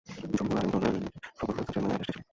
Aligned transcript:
জমহুর 0.31 0.57
আলিমগণের 0.59 1.03
মতে, 1.05 1.19
সকল 1.31 1.53
ফেরেশতার 1.55 1.75
জন্যেই 1.75 1.91
এ 1.91 1.97
আদেশটি 1.97 2.13
ছিল। 2.13 2.21